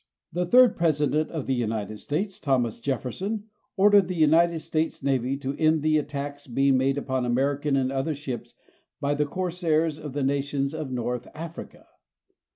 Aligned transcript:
The 0.33 0.47
third 0.47 0.75
President 0.77 1.29
of 1.29 1.45
the 1.45 1.53
United 1.53 1.99
States, 1.99 2.39
Thomas 2.39 2.79
Jefferson, 2.79 3.43
ordered 3.77 4.07
the 4.07 4.15
United 4.15 4.57
States 4.61 5.03
Navy 5.03 5.37
to 5.37 5.55
end 5.59 5.83
the 5.83 5.99
attacks 5.99 6.47
being 6.47 6.75
made 6.79 6.97
upon 6.97 7.23
American 7.23 7.75
and 7.75 7.91
other 7.91 8.15
ships 8.15 8.55
by 8.99 9.13
the 9.13 9.27
corsairs 9.27 9.99
of 9.99 10.13
the 10.13 10.23
nations 10.23 10.73
of 10.73 10.89
North 10.89 11.27
Africa. 11.35 11.85